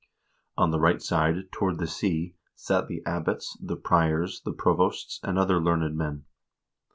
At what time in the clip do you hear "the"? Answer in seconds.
0.71-0.79, 1.77-1.85, 2.87-3.03, 3.61-3.75, 4.43-4.51